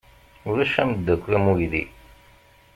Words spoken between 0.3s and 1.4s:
Ulac ameddakel